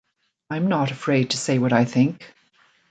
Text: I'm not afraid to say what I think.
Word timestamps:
I'm 0.49 0.67
not 0.67 0.89
afraid 0.89 1.29
to 1.29 1.37
say 1.37 1.59
what 1.59 1.71
I 1.73 1.85
think. 1.85 2.25